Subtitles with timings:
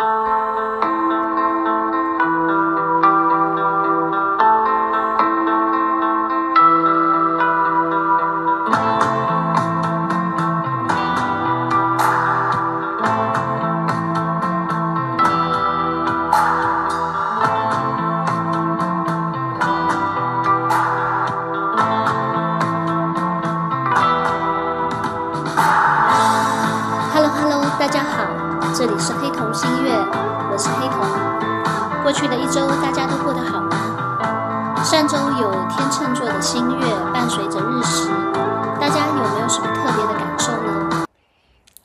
[0.00, 0.79] Música
[28.80, 32.02] 这里是黑瞳星月，我是黑瞳。
[32.02, 34.82] 过去的一周，大家都过得好吗？
[34.82, 38.08] 上周有天秤座的新月伴随着日食，
[38.80, 41.04] 大家有没有什么特别的感受呢？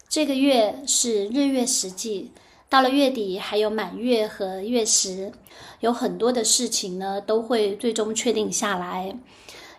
[0.08, 2.32] 这个月是日月食季，
[2.70, 5.34] 到了月底还有满月和月食，
[5.82, 9.14] 有很多的事情呢都会最终确定下来。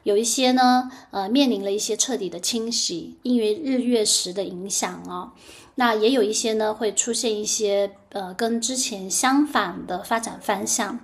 [0.06, 5.32] 有一些呢，呃，面临了一些彻底的清洗，因为日月食的影响啊。
[5.74, 11.00] 那也有一些呢，会出现一些呃跟之前相反的发展方向。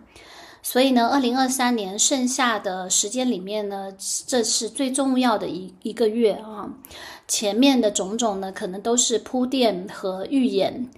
[0.62, 3.92] 所以呢，二零二三年剩下的时间里面呢，
[4.28, 6.72] 这是最重要的一一个月啊。
[7.26, 10.88] 前面的种种呢，可能都是铺垫和预演，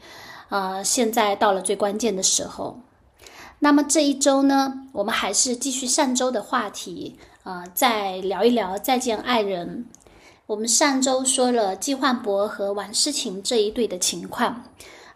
[0.51, 2.81] 啊，现在到了最关键的时候。
[3.61, 7.17] 那么这一周呢，我们还是继续上周的话题。
[7.45, 9.85] 啊，再聊一聊再见爱人。
[10.47, 14.65] 我们上周说了季焕博和王诗晴这一对的情况，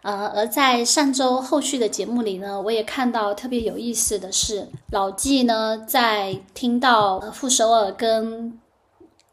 [0.03, 8.59] 呃，而在上周后续的节目里呢，我也看到特别有意思的是，老季呢在听到傅首尔跟。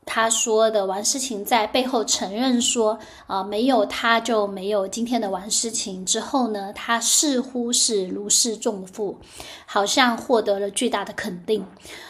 [0.07, 6.07] 他说的王诗晴在背后承认说，啊，没有他就没有今天的王诗晴。
[6.07, 9.19] 之后呢，他似乎是如释重负，
[9.67, 11.67] 好像获得了巨大的肯定。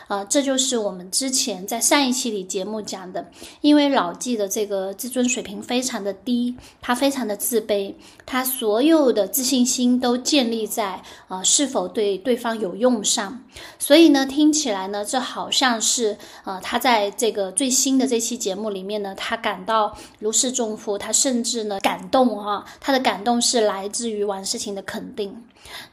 [0.08, 3.28] 啊，这就是我们之前在上一期里节目讲的，
[3.60, 7.92] 因为老纪的这个自尊水平非常的低，他非常的自卑，
[8.24, 13.42] 他所有的自信心都建立在啊是否对对方有用上。
[13.80, 17.96] 所以呢，听起来呢，这好像是啊他在这个最新。
[17.96, 25.44] 的这期节目里面呢，他感到如释重负，他甚至呢感动啊，他的感动是来自于王诗晴的肯定。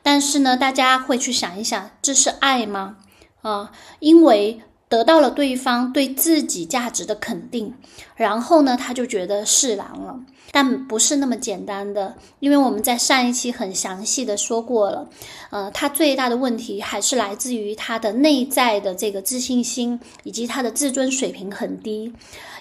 [0.01, 2.97] 但是呢，大家会去想一想，这是爱吗？
[3.41, 7.73] 啊，因为得到了对方对自己价值的肯定，
[8.15, 10.19] 然后呢，他就觉得释然了。
[10.55, 15.09] 但不是那么简单的，因为我们在上一期很详细的说过了，
[15.49, 22.13] 呃，他最大的问题还是来自于他的内在的这个自信心以及他的自尊水平很低。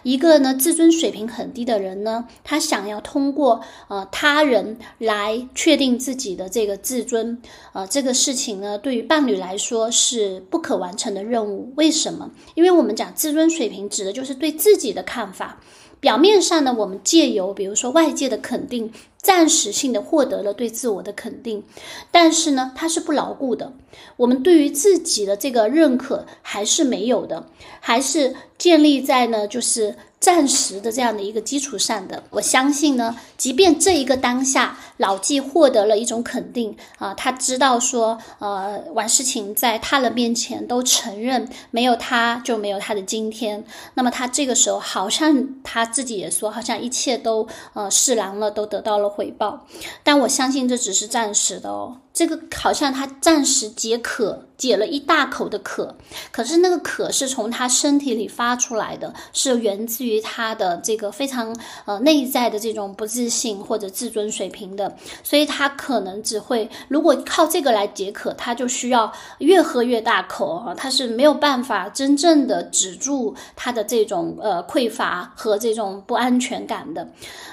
[0.04, 7.42] 一个呢自尊水平很低的人呢，他想要通过呃他人来确定自己的这个自尊，
[7.74, 11.70] 呃，这个事情呢，对于伴侣来说是不可完成的任务。
[11.76, 12.30] 为什么？
[12.54, 15.60] 因为我们讲自尊水平指的就是对自己的看法。
[16.02, 21.64] 表面上呢，我们借由比如说外界的肯定，暂时性的获得了对自我的肯定，
[22.10, 23.72] 但是呢，它是不牢固的。
[24.16, 27.46] 我们对于自己的这个认可还是没有的，
[27.80, 29.96] 还是建立在呢，就是。
[30.22, 43.64] 暂时的这样的一个基础上的，我相信呢，即便这一个当下，老纪获得了一种肯定啊，他知道说，呃，王诗晴在他人面前都承认，没有他就没有他的今天。
[43.94, 49.66] 那么他这个时候好像他自己也说，好像一切都呃释然了，都得到了回报。
[50.02, 51.98] 但我相信这只是暂时的哦。
[52.12, 55.96] 这个好像他暂时解渴，解了一大口的渴，
[56.30, 61.56] 可是那个渴是从他身体里发出来的，是源自于他的这个非常
[61.86, 77.08] 呃内在的这种不自信或者自尊水平的，所以他可能只会如果靠这个来解渴，他就需要越喝越大口啊，他是没有办法真正的止住他的这种呃匮乏和这种不安全感的，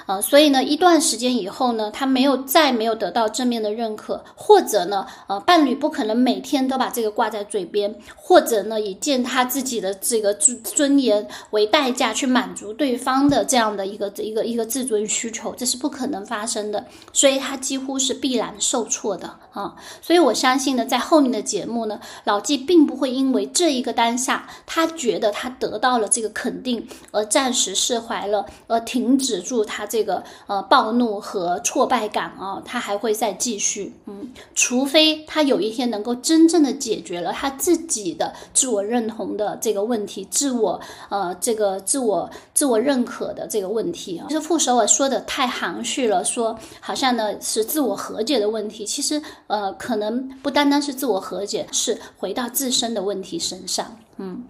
[0.06, 4.22] 呃，所以呢，一段时间以后呢，他没有再没有得到正面的认可。
[4.50, 19.76] 或者呢，呃，伴侣不可能每天都把这个挂在嘴边，或者呢，以践踏自己的这个尊尊严为代价去满足对方的这样的一个一个一个自尊需求，这是不可能发生的，所以他几乎是必然受挫的啊。
[20.02, 34.32] 所以我相信呢，在后面的节目呢，老纪并不会因为这一个当下，他觉得他得到了这个肯定而暂时释怀了，而停止住他这个呃暴怒和挫败感啊，他还会再继续，嗯。
[34.54, 54.44] 除非他有一天能够真正的解决了他自己的自我认同的这个问题，自我呃这个自我自我认可的这个问题啊，其实傅首尔说的太含蓄了，说好像呢是自我和解的问题，其实呃可能不单单是自我和解，是回到自身的问题身上，嗯。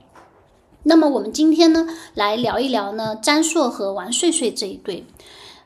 [0.82, 5.04] 那么我们今天呢来聊一聊呢张硕和王睡睡这一对。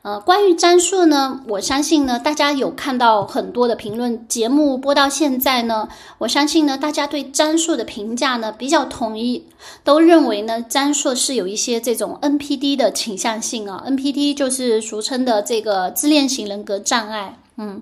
[0.05, 9.47] 呃，关于詹硕呢，我相信呢，大家有看到很多的评论，节目播到现在呢，我相信呢，大家对詹硕的评价呢比较统一，
[9.83, 17.81] 都认为呢，詹硕是有一些这种 NPD 的倾向性啊，NPD 就是俗称的这个自恋型人格障碍，嗯。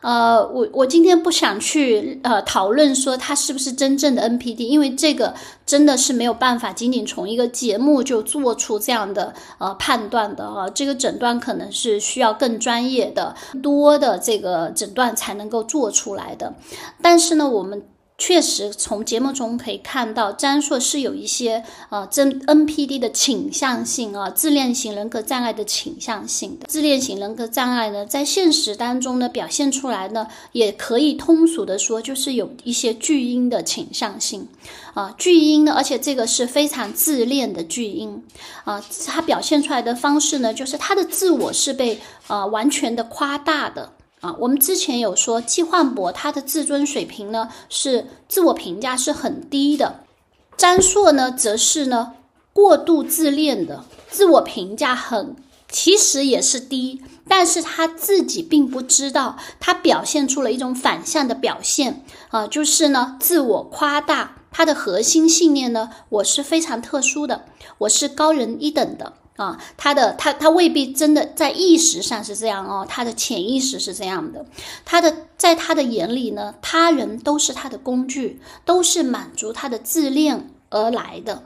[0.00, 5.34] 呃，我我今天不想去呃讨论说他是不是真正的 NPD，因为这个
[5.66, 16.54] 真的是没有办法仅仅从一个节目就做出这样的呃判断的啊，这个诊断可能是需要更专业的多的这个诊断才能够做出来的。
[17.02, 17.82] 但是呢，我们。
[18.18, 26.66] 确实，从节目中可以看到，詹硕是有一些呃真 NPD 的倾向性啊，自恋型人格障碍的倾向性的。
[26.66, 34.48] 自恋型人格障碍呢，在现实当中呢，表现出来呢，也可以通俗的说，就是有一些巨婴的倾向性
[34.94, 35.14] 啊。
[35.16, 38.24] 巨婴呢，而且这个是非常自恋的巨婴
[38.64, 43.92] 啊，他表现出来的方式呢，就是他的自我是被呃完全的夸大的。
[44.20, 50.00] 啊，我们之前有说季焕博他的自尊水平呢是自我评价是很低的，
[50.56, 52.14] 张硕呢则是呢
[52.52, 55.36] 过度自恋的，自我评价很
[55.70, 67.44] 其实也是低，但是他自己并不知道，他表现出了一种反向的表现啊，就是呢自我夸大，他的核心信念呢我是非常特殊的，
[67.78, 69.12] 我是高人一等的。
[69.38, 74.44] 啊，他的他他未必真的在意识上是这样哦，他的潜意识是这样的，
[74.84, 81.44] 他的在他的眼里呢，他人都是他的工具，都是满足他的自恋而来的，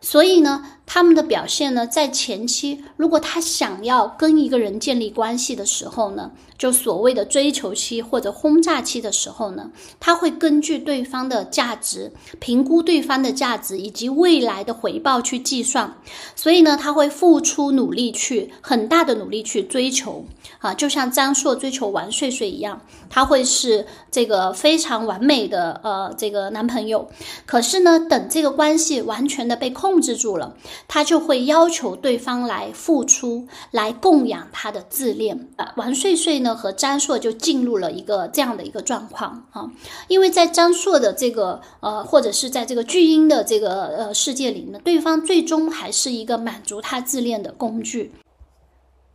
[0.00, 0.64] 所以呢。
[0.86, 15.92] 他们的表现呢，在前期，如果他想要跟一个人建立关系的时候呢，就所谓的追求期或者轰炸期的时候呢，他会根据对方的价值，评估对方的价值以及未来的回报去计算，
[16.36, 20.24] 所以呢，他会付出努力去很大的努力去追求
[20.60, 22.80] 啊，就像张硕追求王睡睡一样，
[23.10, 27.08] 他会是这个非常完美的呃这个男朋友，
[27.44, 30.54] 可是呢，等这个关系完全的被控制住了。
[30.88, 35.48] 他就会要求对方来付出，来供养他的自恋。
[35.56, 39.70] 啊，王睡睡呢和张硕就进入了一个这样的一个状况啊，
[40.08, 48.12] 因为在张硕的这个呃，或者是在这个巨婴的这个呃世界里呢，对方最终还是一个满足他自恋的工具。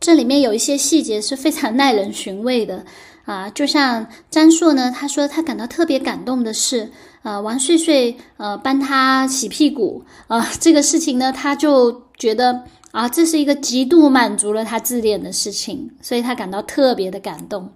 [0.00, 2.84] 这里面有一些细节是非常耐人寻味的
[3.24, 6.90] 啊，就像张硕呢，他说他感到特别感动的是。
[7.22, 17.70] 呃，王睡睡呃帮他洗屁股啊，这个事情呢，他就觉得啊，这是一个极度满足了他自恋的事情，所以他感到特别的感动。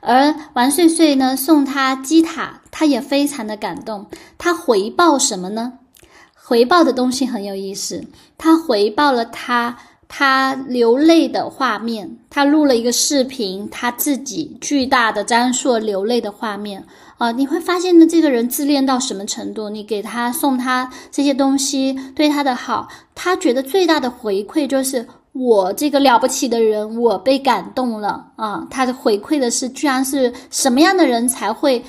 [0.00, 4.06] 而王睡睡呢送他鸡塔，他也非常的感动。
[4.38, 5.72] 他回报什么呢？
[6.34, 8.04] 回报的东西很有意思，
[8.36, 9.78] 他回报了他
[10.16, 16.84] 他流泪的画面，他录了一个视频，他自己巨大的张硕流泪的画面。
[17.18, 19.68] 啊，你会发现呢，这个人自恋到什么程度？
[19.68, 28.64] 你给他送他这些东西，对他的好，他觉得最大的回馈就是我这个了不起的人，我被感动了啊！
[28.70, 31.84] 他的回馈的是，居然是什么样的人才会？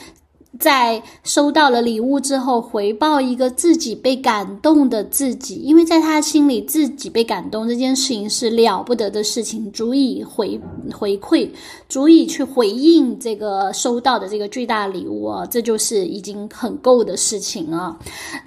[0.60, 10.60] 在收到了礼物之后，回报一个自己被感动的自己，因为在他心里，自己被感动这件事情是了不得的事情，足以回
[10.94, 11.50] 回馈，
[11.90, 17.98] 足以去回应这个收到的这个巨大礼物啊，这就是已经很够的事情啊。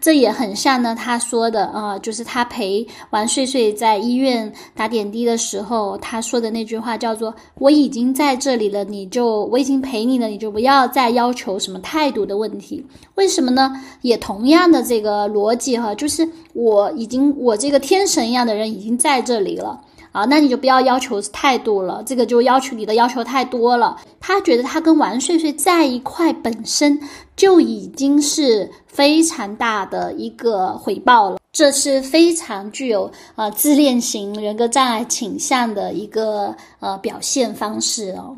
[0.00, 12.86] 这也很像呢，他说的啊，就是他陪王睡睡在医院打点滴的时候，他说的那句话叫做：“我已经在这里了，你就我已经陪你了，你就不要再要求什么太。”态度的问题，
[13.16, 13.72] 为什么呢？
[14.02, 19.80] 也同样的这个逻辑哈，就是我已经我这个天神一样的人已经在这里了
[20.12, 23.96] 啊，那你就不要要求态度了，这个就要求你的要求太多了。
[24.20, 27.00] 他觉得他跟王睡睡在一块本身
[27.34, 38.36] 就已经是非常大的一个回报了，这是非常具有啊自恋型人格障碍倾向的一个呃表现方式哦。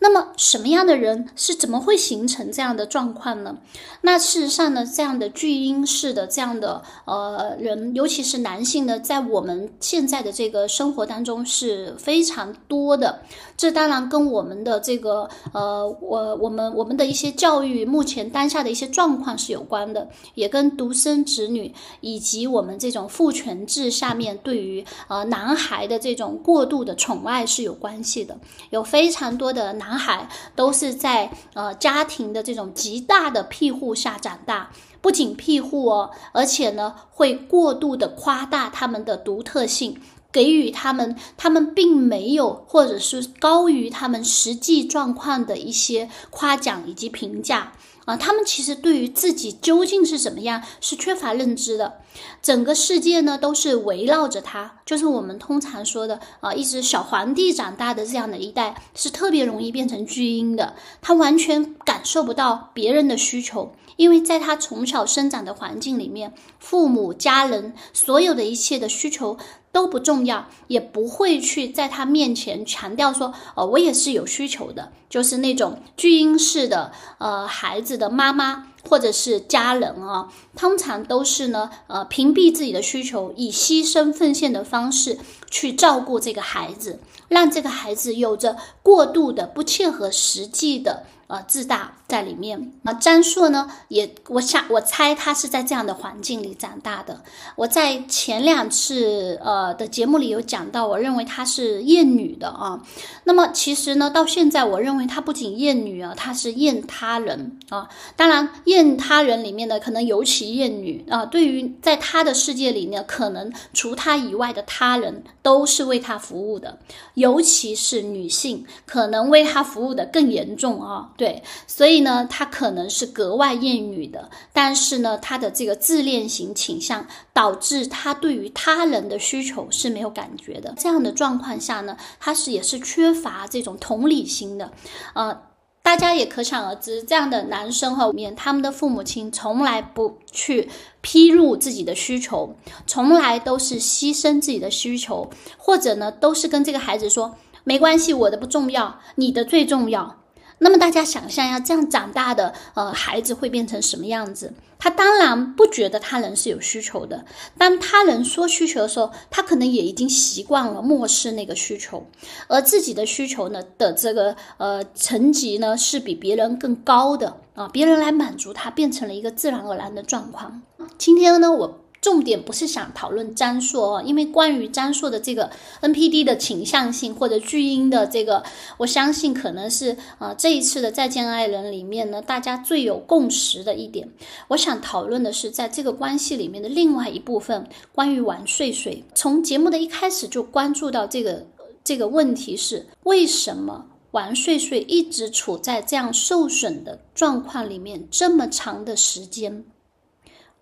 [0.00, 3.56] 那么什么样的人是怎么会形成这样的状况呢？
[4.02, 13.20] 那事实上呢，这样的巨婴式的这样的呃人，尤其是男性呢，在我们现在的这个生活当中是非常多的。
[13.56, 28.38] 这当然跟我们的这个呃，我我们我们的一些教育目前当下的一些状况是有关的，也跟独生子女以及我们这种父权制下面对于呃男孩的这种过度的宠爱是有关系的。
[28.70, 34.68] 有非常多的男男孩都是在呃家庭的这种极大的庇护下长大。
[35.00, 39.98] 不仅庇护哦，而且呢，会过度的夸大他们的独特性，
[40.30, 47.72] 给予他们，他们并没有，或者是高于他们实际状况的一些夸奖以及评价
[48.08, 52.00] 啊，他们其实对于自己究竟是怎么样是缺乏认知的，
[52.40, 63.74] 整个世界呢都是围绕着他，就是我们通常说的啊，一只小皇帝长大的这样的一代是特别容易变成巨婴的，他完全感受不到别人的需求。
[63.96, 69.36] 因为在他从小生长的环境里面，父母、家人所有的一切的需求
[69.72, 85.18] 都不重要，也不会去在他面前强调说：“哦，我也是有需求的。”就是那种巨婴式的呃孩子的妈妈或者是家人啊，通常都是呢呃屏蔽自己的需求，以牺牲奉献的方式
[85.50, 91.04] 去照顾这个孩子，让这个孩子有着过度的不切合实际的。
[91.28, 92.92] 呃，自大在里面啊。
[92.94, 97.22] 张硕呢，也我想我猜他是在这样的环境里长大的。
[97.54, 102.82] 我在前两次呃的节目里有讲到，我认为他是厌女的啊。
[103.24, 107.88] 那么其实呢，到现在我认为他不仅厌女啊，他是厌他人啊。
[108.16, 111.26] 当然，厌他人里面呢，可能尤其厌女啊。
[111.26, 116.78] 对于在他的世界里呢，可能除他以外的他人都是为他服务的，
[117.14, 121.10] 尤其是女性，可能为他服务的更严重啊。
[121.16, 130.74] 对，所以呢，他可能是格外厌女的，但是呢，他的这个自恋型倾向导致他对于他人的需求是没有感觉的。
[130.76, 134.72] 这样的状况下呢，他是也是缺乏这种同理心的。
[135.14, 135.40] 呃，
[135.82, 140.68] 大家也可想而知，这样的男生和面，他们的父母亲从来不去
[141.00, 142.54] 披露自己的需求，
[142.86, 150.17] 从来都是牺牲自己的需求，或者呢，都是跟这个孩子说没关系，我的不重要，你的最重要。
[150.58, 154.52] 那么大家想象一下，这样长大的呃孩子会变成什么样子？
[154.80, 157.24] 他当然不觉得他人是有需求的。
[157.56, 162.06] 当他人说需求的时候，他可能也已经习惯了漠视那个需求，
[162.46, 170.62] 而自己的需求呢的这个呃层级呢是比别人更高的啊，别人来满足他变成了一个自然而然的状况。
[170.96, 171.80] 今天呢，我。
[172.00, 175.50] 重点不是想讨论张硕哦，因为关于张硕的这个
[175.82, 178.42] NPD 的倾向性或者巨婴的这个，
[178.76, 184.08] 我相信可能是啊这一次的再见爱人里面呢，大家最有共识的一点。
[184.46, 189.02] 我想讨论的是在这个关系里面的另外一部分，关于王睡睡。
[189.14, 191.44] 从节目的一开始就关注到这个
[191.82, 199.64] 这个问题是，为什么王睡睡一直处在这样受损的状况里面这么长的时间？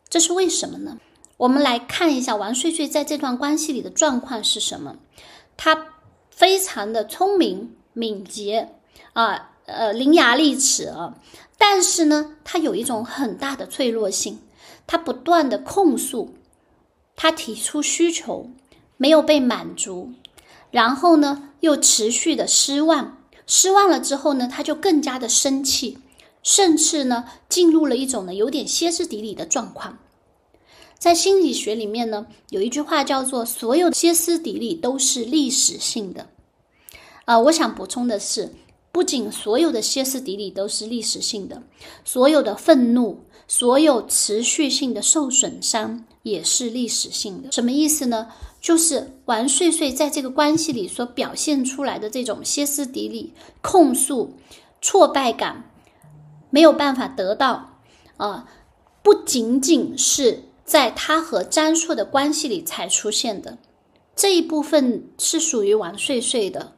[0.09, 0.99] 这是为什么呢？
[1.39, 4.97] 我们来看一下王睡睡在这段关系里的状况是什么？
[5.57, 5.89] 他
[6.31, 8.75] 非常的聪明敏捷
[9.13, 11.15] 啊，呃，伶牙俐齿啊，
[11.59, 14.41] 但是呢，他有一种很大的脆弱性，
[14.87, 16.35] 他不断的控诉，
[17.15, 18.51] 他提出需求
[18.97, 20.13] 没有被满足，
[20.71, 25.99] 然后呢，又持续的失望，失望了之后呢，他就更加的生气，
[26.43, 29.99] 甚至呢，进入了一种呢有点歇斯底里的状况。
[30.99, 36.29] 在心理学里面呢，有一句话叫做“所有歇斯底里都是历史性的”。
[37.27, 38.55] 啊，我想补充的是，
[38.91, 41.63] 不仅所有的歇斯底里都是历史性的，
[42.05, 47.53] 所有的愤怒、所有持续性的受损伤也是历史性的。
[47.53, 48.29] 什么意思呢？
[48.61, 54.35] 就是王睡睡在这个关系里所表现出来的这种歇斯底里、控诉、
[54.81, 55.71] 挫败感，
[56.51, 57.81] 没有办法得到
[58.17, 58.49] 啊，
[59.03, 60.46] 不仅仅是。
[60.67, 63.57] 在他和张硕的关系里才出现的
[64.17, 66.73] 这一部分是属于王睡睡的，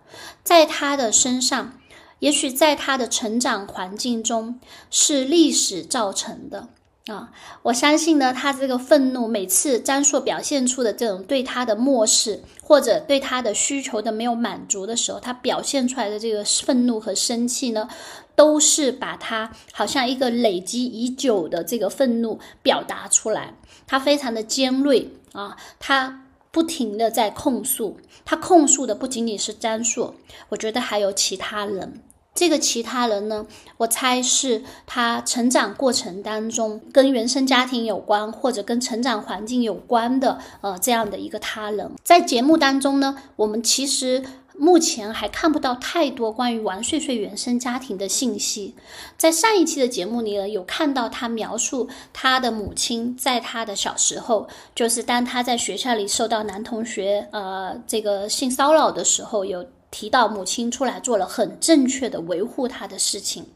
[0.45, 1.81] 在他的身上，
[2.19, 6.69] 也许在他的成长环境中是历史造成的
[7.07, 7.31] 啊。
[7.63, 17.89] 我相信呢，他这个愤怒，每次张硕表现出的这种对他的漠视，或者对他的需求的没有满足的时候，他表现出来的这个愤怒和生气呢？
[18.35, 23.55] 都是把他好像一个累积已久的这个愤怒表达出来，
[23.89, 30.15] 他非常的尖锐啊，他不停的在控诉，他控诉的不仅仅是张硕，
[30.51, 32.01] 我觉得还有其他人。
[32.35, 33.47] 这个其他人呢，
[33.79, 41.91] 我猜是他成长过程当中跟原生家庭有关，或者跟成长环境有关的呃这样的一个他人。
[42.05, 44.23] 在节目当中呢，我们其实。
[44.59, 48.75] 目前还看不到太多关于王睡睡原生家庭的信息。
[49.17, 63.47] 在上一期的节目里呢，有看到他描述他的母亲在他的小时候，就是当他在学校里受到男同学呃这个性骚扰的时候，有提到母亲出来做了很正确的维护他的事情，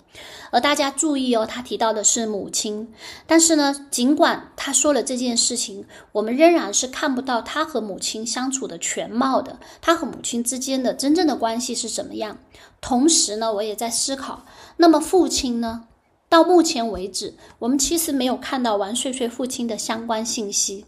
[0.53, 2.93] 而大家注意哦，他提到的是母亲，
[3.27, 12.39] 但是呢，尽管他说了这件事情，我们仍然是看不到他和母亲相处的全貌的，他和母亲之间的真正的关系是怎么样。
[12.83, 14.45] 同时呢，我也在思考，
[14.77, 15.85] 那么父亲呢？
[16.29, 20.85] 到目前为止，我们其实没有看到王睡睡父亲的相关信息。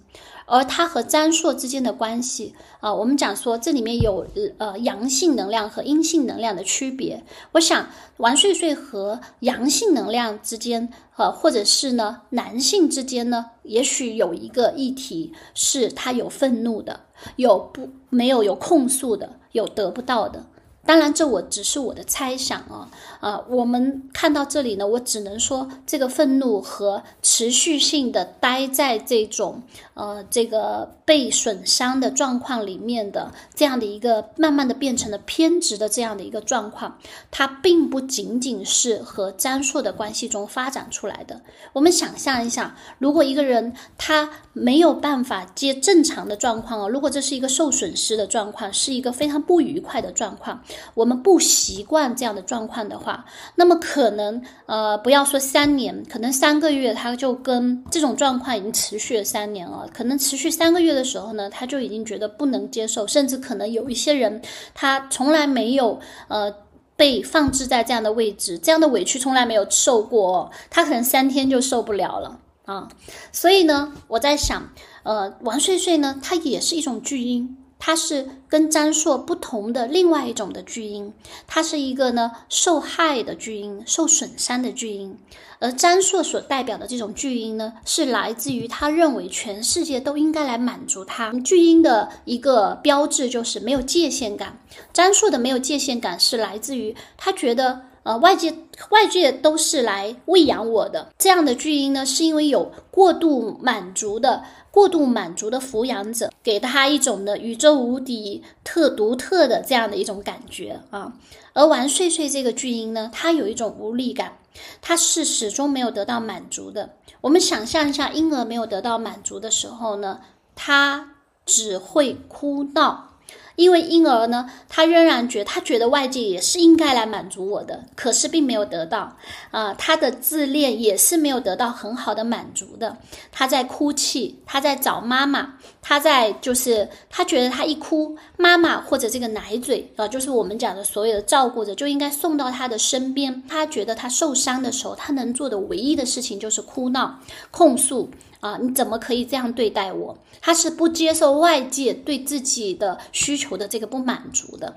[0.47, 4.27] 而他和詹硕之间的关系啊，我们讲说这里面有
[4.59, 7.25] 呃阳性能量和阴性能量的区别。
[7.53, 17.01] 我想王睡睡和阳性能量之间，呃，或者是呢男性之间呢，也许有一个议题是他有愤怒的，
[17.37, 20.45] 有不没有有控诉的，有得不到的。
[20.87, 23.43] 当然，这我只是我的猜想啊啊！
[23.49, 29.63] 我们看到这里呢，我只能说，这个愤怒和持续性的待在这种
[29.95, 36.99] 呃这个被损伤的状况里面的这样的一个慢慢的变成了偏执的这样的一个状况，
[37.31, 41.41] 它并不仅仅是和张硕的关系中发展出来的。
[41.73, 50.63] 我们想象一下，如果一个人他没有办法接正常的状况啊，如果这是一个受损失的状况，是一个非常不愉快的状况。
[50.95, 59.89] 我们不习惯这样的状况的话，那么可能呃，不要说三年，可能三个月，他就跟这种状况已经持续了三年了。
[59.93, 64.41] 可能持续三个月的时候呢，他就已经觉得不能接受，甚至可能有一些人，
[64.75, 66.55] 他从来没有呃
[66.97, 72.89] 被放置在这样的位置，这样的委屈从来没有受过，哦他可能三天就受不了了啊。
[73.33, 74.71] 所以呢，我在想，
[75.03, 77.57] 呃，王睡睡呢，它也是一种巨婴。
[77.79, 81.13] 它是跟张硕不同的另外一种的巨婴，
[81.47, 85.19] 它是一个呢受害的巨婴，受损伤的巨婴。
[85.61, 91.33] 而张硕所代表的这种巨婴呢，是来自于他认为全世界都应该来满足他。
[91.41, 94.59] 巨婴的一个标志就是没有界限感。
[94.93, 98.55] 张硕的没有界限感是来自于他觉得呃外界
[98.91, 101.13] 外界都是来喂养我的。
[101.19, 104.45] 这样的巨婴呢，是因为有过度满足的。
[104.71, 111.13] 过度满足的抚养者，给他一种的宇宙无敌、特独特的这样的一种感觉啊。
[111.53, 114.37] 而玩睡睡这个巨婴呢，他有一种无力感，
[114.83, 116.91] 他是始终没有得到满足的。
[117.21, 120.19] 我们想象一下，婴儿没有得到满足的时候呢，
[120.57, 121.11] 他
[121.47, 123.11] 只会哭闹。
[123.57, 129.17] 因为婴儿呢，他仍然觉他觉得外界也是应该来满足我的，可是并没有得到
[129.51, 132.97] 啊，他的自恋也是没有得到很好的满足的。
[133.31, 135.55] 他在哭泣，他在找妈妈，
[135.87, 143.43] 他在就是他觉得他一哭，妈妈或者这个奶嘴啊，就是我们讲的所有的照顾者就应该送到他的身边。
[143.47, 147.21] 他觉得他受伤的时候，他能做的唯一的事情就是哭闹、
[147.51, 148.09] 控诉。
[148.41, 150.17] 啊，你怎么可以这样对待我？
[150.41, 154.77] 他是不接受外界对自己的需求的这个不满足的，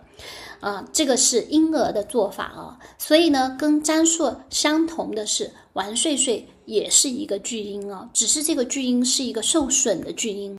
[0.61, 2.79] 啊，这个是婴儿的做法啊。
[2.97, 10.57] 所以呢，跟张硕相同的是，王睡睡也是一个巨婴啊，只是这个巨婴是一个受损的巨婴。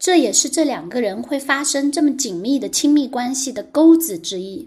[0.00, 4.66] 这也是这两个人会发生这么紧密的亲密关系的钩子之一。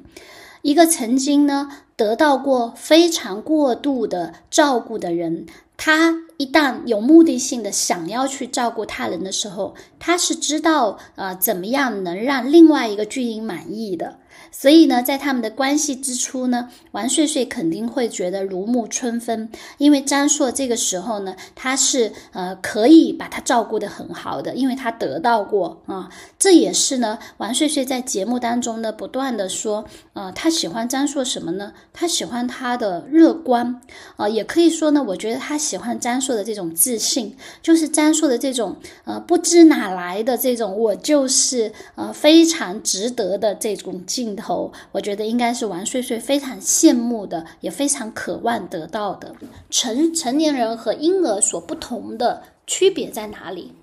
[0.62, 5.48] 一个曾经呢得到过非常过度的照顾的人。
[5.76, 14.20] 他一旦有目的性的想要去照顾他人的时候，他是知道呃怎么样能让另外一个巨婴满意的。
[14.52, 26.10] 所以呢，在他们的关系之初呢，王睡睡肯定会觉得如沐春风，因为张硕这个时候呢，他是呃可以把他照顾得很好的，因为他得到过啊。
[26.38, 31.74] 这也是呢，王睡睡在节目当中呢不断的说，呃，他喜欢张硕什么呢？
[31.94, 33.82] 他喜欢他的乐观
[34.18, 44.72] 啊，也可以说呢，我觉得他喜欢张硕的这种自信，就是张硕的这种呃不知哪来的这种我就是呃非常值得的这种镜头。
[44.94, 49.36] 我觉得应该是王睡睡非常羡慕的，也非常渴望得到的。
[49.70, 53.74] 成成年人和婴儿所不同的区别在哪里？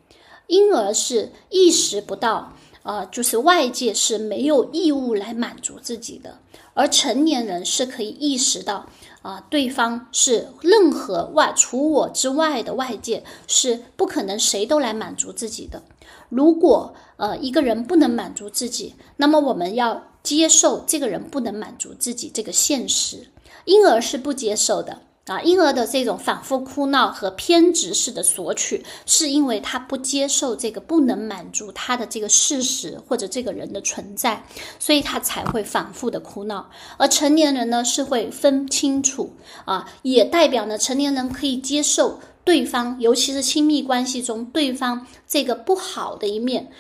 [0.47, 6.39] 婴儿是意识不到，啊，就是外界是没有义务来满足自己的，
[6.73, 8.87] 而成年人是可以意识到，
[9.21, 15.83] 啊，对方是任何外除我之外的外界是不可能谁都来满足自己的。
[16.31, 20.10] 如果呃一个人不能满足自己，那么我们要。
[20.23, 23.29] 接受这个人不能满足自己这个现实，
[23.65, 25.41] 婴儿是不接受的啊！
[25.43, 34.45] 婴儿的这种反复哭闹和偏执式的索取，是因为他不接受这个不能满足他的这个事实或者这个人的存在，
[34.79, 36.69] 所以他才会反复的哭闹。
[36.97, 39.33] 而成年人呢，是会分清楚
[39.65, 46.73] 啊，也代表呢，成年人可以接受对方，尤其是亲密关系中对方这个不好的一面。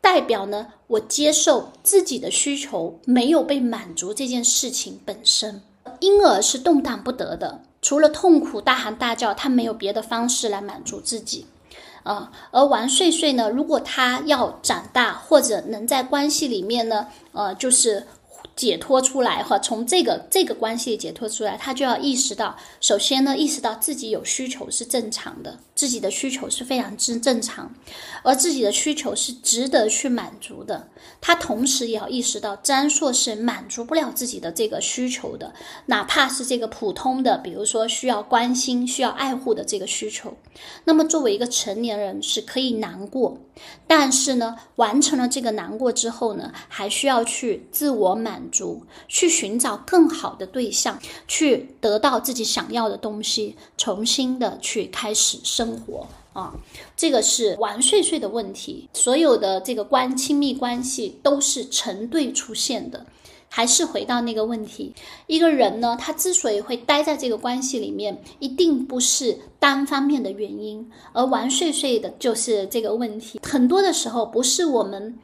[0.00, 5.62] 代表呢，我接受自己的需求没有被满足这件事情本身，
[6.00, 11.46] 婴儿是动荡不得的，除了痛苦大喊大叫，他没有别的方式来满足自己。
[12.04, 18.06] 啊，而王睡睡呢，如果他要长大，或者能在关系里面呢，呃，就是。
[18.58, 27.72] 解脱出来哈，从这个这个关系解脱出来，他就要意识到，首先呢，意识到自己有需求是正常的，自己的需求是非常之正常，
[28.24, 30.88] 而自己的需求是值得去满足的。
[31.20, 35.54] 他同时也要意识到，詹硕是满足不了自己的这个需求的，
[35.86, 40.36] 哪怕是这个普通的，比如说需要关心、需要爱护的这个需求。
[40.82, 43.38] 那么作为一个成年人是可以难过，
[43.86, 48.47] 但是呢，完成了这个难过之后呢，还需要去自我满。
[48.50, 56.54] 足去寻找更好的对象，去得到自己想要的东西，重新的去开始生活啊！
[56.96, 58.88] 这个是玩睡睡的问题。
[58.94, 63.06] 所有的这个关亲密关系都是成对出现的，
[63.48, 64.94] 还是回到那个问题：
[65.26, 73.40] 一个人呢，他之所以会待在这个关系里面，一定不是单方面的原因，而玩睡睡的就是这个问题。
[73.42, 75.18] 很多的时候，不是我们。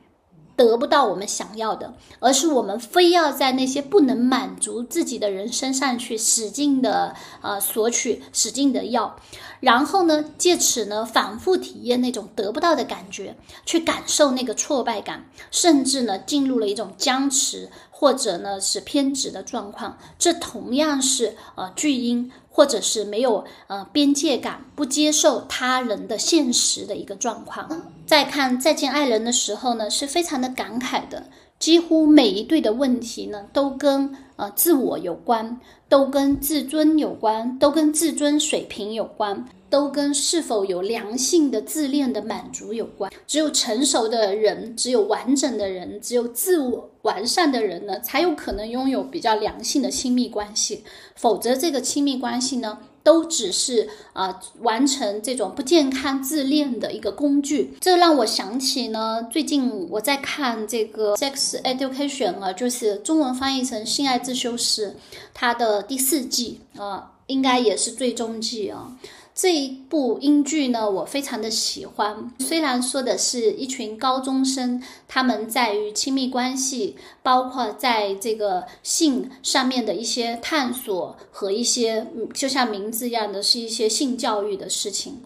[0.57, 9.17] 得不到我们想要的，而是我们非要在那些不能满足自己的人身上去使劲的呃索取，使劲的要，
[9.61, 13.37] 然后呢，借此呢反复体验那种得不到的感觉，
[13.67, 19.99] 去感受那个挫败感，甚至呢进入了一种僵持或者呢是偏执的状况。
[20.19, 22.31] 这同样是呃巨婴。
[22.57, 27.91] 或者是没有呃边界感，不接受他人的现实的一个状况。
[28.07, 31.25] 再看《再见爱人》的时候呢，是非常的感慨的。
[31.59, 39.47] 几乎每一对的问题呢，都跟呃自我有关，都跟自尊有关，都跟自尊水平有关。
[39.71, 43.11] 都跟是否有良性的自恋的满足有关。
[43.27, 50.85] 只有成熟的人，只有完整的人，只有自我完善的人呢，才有可能拥有比较良性的亲密关系。
[51.17, 57.77] 否则，这个亲密关系呢，都只是啊完成这种不健康自恋的一个工具。
[57.81, 64.89] 这让我想起呢，最近我在看这个《Sex Education》啊，就是中文翻译成《性爱自修室》，
[65.35, 68.97] 它的第四季啊，应该也是最终季啊。
[69.35, 72.33] 这一部英剧呢，我非常的喜欢。
[72.39, 85.23] 虽然说的是一群高中生，他们在于亲密关系，包括在这个性上面的一些探索和一些，就像名字一样的是一些性教育的事情。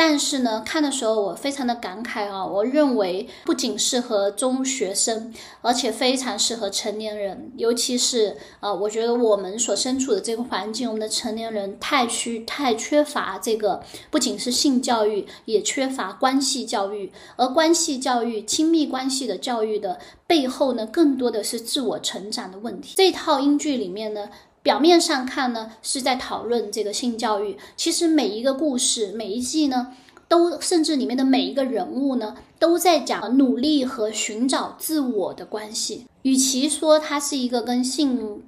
[0.00, 2.46] 但是呢，看的时候我非常的感慨啊！
[2.46, 7.50] 我认为不仅适合中学生，而且非常适合成年人。
[7.56, 17.12] 尤其是呃，我觉得我们所身处的这个环境，我们的成年人太需太缺乏这个，不仅是性教育，也缺乏关系教育。
[17.34, 22.94] 而关系教育、亲密关系的教育的背后呢，更多的是自我成长的问题。
[22.96, 24.30] 这套英剧里面呢。
[24.68, 27.56] 表面上看呢，是在讨论这个性教育。
[27.74, 29.94] 其实每一个故事，每一季呢，
[30.28, 36.04] 都甚至里面的每一个人物呢，都在讲努力和寻找自我的关系。
[36.20, 38.42] 与其说它是一个跟性。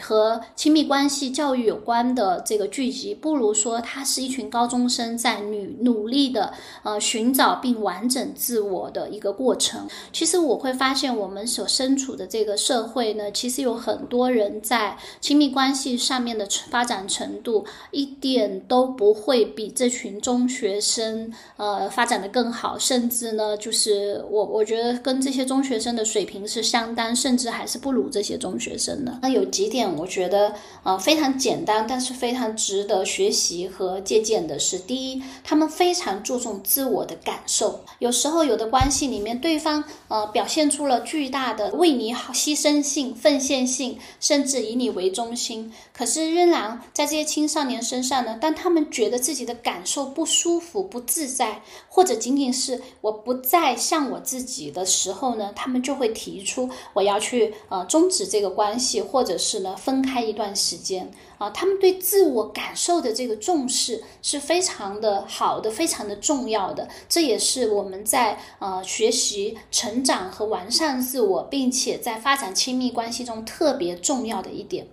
[0.00, 9.86] 和亲密关系教育有关的这个剧集，不如说它是一群高中生在努努力的呃寻找并完整自我的一个过程。
[10.12, 29.18] 其实我会发现，我们所身处的这个社会呢，其实有很多人在亲密关系上面的发展程度一点都不会比这群中学生呃发展的更好，甚至呢，就是我我觉得跟这些中学生的水平是相当，甚至还是不如这些中学生的。
[29.20, 29.89] 那有几点。
[29.96, 37.80] 我觉得呃非常简单，但是非常值得学习和借鉴的是，第一，他们非常注重自我的感受。
[37.98, 59.74] 有时候有的关系里面，对方呃表现出了巨大的为你好牺牲性、奉献性，甚至以你为中心，可是仍然在这些青少年身上呢，当他们觉得自己的感受不舒服、不自在，或者仅仅是我不再像我自己的时候呢，他们就会提出我要去呃终止这个关系，或者是呢。
[59.80, 66.86] 分开一段时间啊，他们对自我感受的这个重视是非常的好的，非常的重要的。
[67.08, 74.86] 这也是我们在呃学习、成长和完善自我，并且在发展亲密关系中特别重要的一点。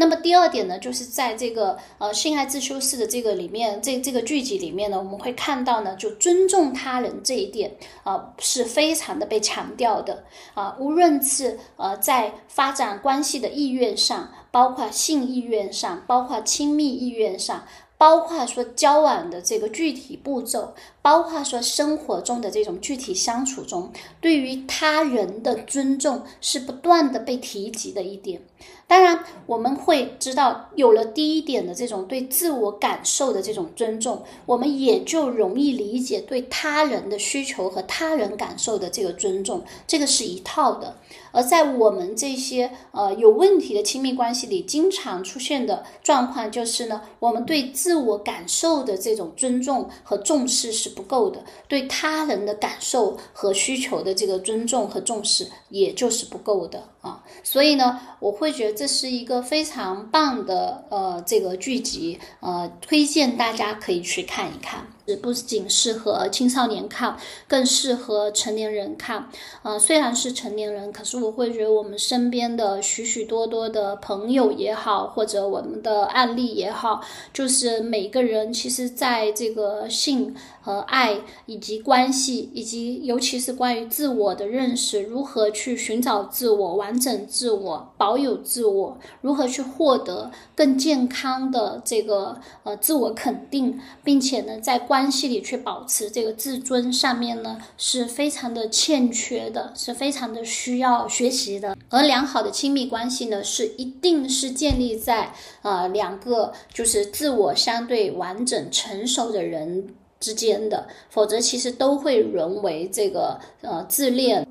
[0.00, 10.22] 那么第二点呢，就是在这个呃性爱自修室的这个里面，这这个剧集里面呢，我们会看到呢，就尊重他人这一点啊，是非常的被强调的
[10.54, 10.76] 啊。
[10.78, 17.64] 无论是呃在发展关系的意愿上，包括性意愿上，包括亲密意愿上。
[17.98, 28.40] 包括说交往的这个具体步骤，包括说生活中的这种具体相处中，对于他人的尊重是不断的被提及的一点。
[28.88, 40.96] 当然，我们会知道，有了第一点的这种对自我感受的这种尊重，我们也就容易理解对他人的需求和他人感受的这个尊重，这个是一套的。
[41.32, 57.22] 而在我们这些呃有问题的亲密关系里，经常出现的状况就是呢，我们对自我感受的这种尊重和重视是不够的，对他人的感受和需求的这个尊重和重视，也就是不够的啊。
[57.44, 58.77] 所以呢，我会觉得。
[58.78, 64.86] 这是一个非常棒的呃这个剧集，呃，推荐大家可以去看一看。
[65.16, 67.16] 不仅适合青少年看，
[67.46, 69.28] 更适合成年人看。
[69.62, 101.76] 呃，虽然是成年人，可是我会觉得我们身边的许许多多的朋友也好，或者我们的案例也好，就是每个人其实在这个性和爱以及关系，以及尤其是关于自我的认识，如何去寻找自我、完整自我、保有自我，如何去获得更健康的这个呃自我肯定，并且呢，在关关系里去保持这个自尊，上面呢是非常的欠缺的，是非常的需要学习的。
[101.88, 105.32] 而良好的亲密关系呢，是一定是建立在
[105.62, 109.86] 呃两个就是自我相对完整成熟的人
[110.18, 114.44] 之间的，否则其实都会沦为这个呃自恋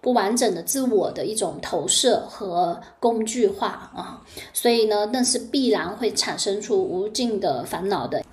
[0.00, 4.24] 不完整的自我的一种投射和工具化啊。
[4.54, 8.24] 所以呢，那是必然会产生出无尽的烦恼的。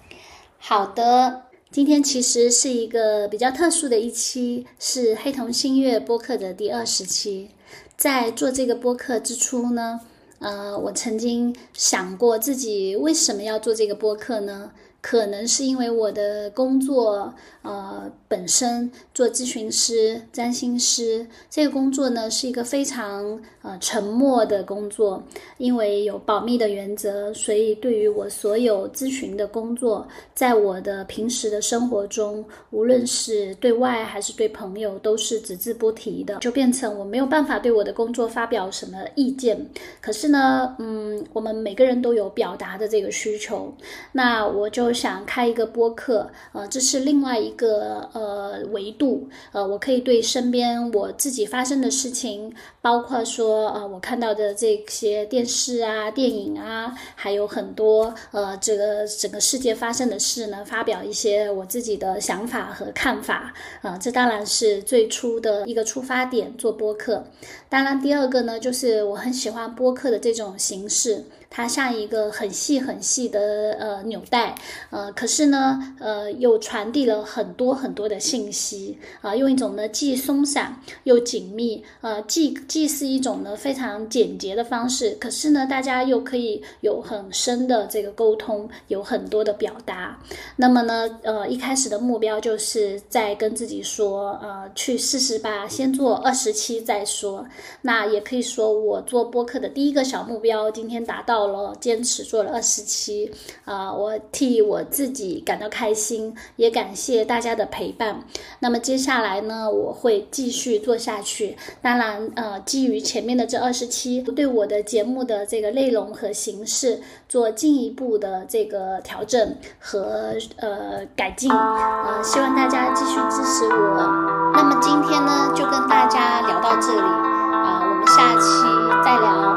[0.58, 7.50] 好的，今天其实是一个比较特殊的一期，是黑瞳星月播客的第二十期。
[7.96, 10.02] 在做这个播客之初呢，
[10.40, 14.72] 呃，我曾经想过自己为什么要做这个播客呢？
[15.06, 25.22] 可能是因为我的工作，呃，本身做咨询师、占星师这个工作呢，是一个非常呃沉默的工作。
[25.60, 39.64] 因为有保密的原则，所以对于我所有咨询的工作，在我的平时的生活中，无论是对外还是对朋友，都是只字不提的，就变成我没有办法对我的工作发表什么意见。
[40.02, 43.72] 可是呢，嗯，我们每个人都有表达的这个需求，
[44.12, 44.95] 那我就。
[44.96, 67.26] 想开一个播客，呃，这是另外一个呃维度，呃，我可以对身边我自己发生的事情，包括说呃我看到的这些电视啊、电影啊，还有很多呃这个整个世界发生的事呢，发表一些我自己的想法和看法，啊，这当然是最初的一个出发点，做播客。
[67.68, 71.26] 当然，第二个呢，就是我很喜欢播客的这种形式。
[71.56, 74.54] 它像一个很细很细的呃纽带，
[74.90, 90.20] 呃，可是呢，呃，又传递了很多很多的信息啊，用一种呢既松散又紧密，呃，既既是一种呢非常简洁的方式，可是呢，大家又可以有很深的这个沟通，有很多的表达。
[90.58, 97.46] 那么呢，呃，一开始的目标就是在跟自己说，呃，去试试吧，先做二十期再说。
[97.84, 101.45] 那也可以说，我做播客的第一个小目标今天达到。
[101.48, 103.32] 了，坚持做了二十期，
[103.66, 108.24] 啊，我替我自己感到开心，也感谢大家的陪伴。
[108.60, 111.58] 那么接下来呢，我会继续做下去。
[111.82, 121.52] 当然，呃，基于前面的这二十期，对我的节目的这个内容和形式做进一步的这个调整和呃改进。
[121.52, 124.52] 呃，希望大家继续支持我。
[124.54, 128.64] 那么今天呢，就跟大家聊到这里，啊，我们下期
[129.04, 129.56] 再聊，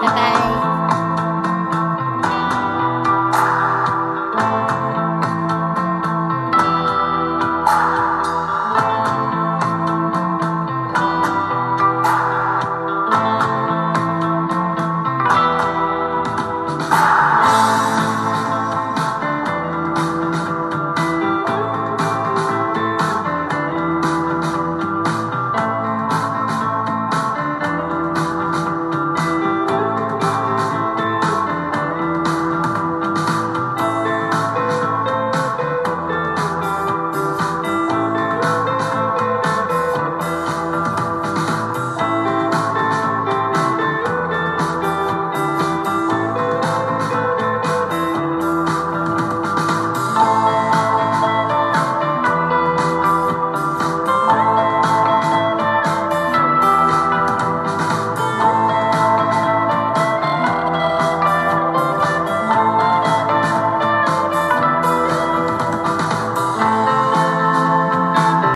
[0.00, 0.57] 拜拜。